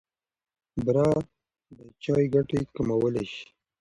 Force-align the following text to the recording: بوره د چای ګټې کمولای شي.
بوره 0.83 1.09
د 1.77 1.79
چای 2.03 2.25
ګټې 2.33 2.59
کمولای 2.75 3.25
شي. 3.33 3.45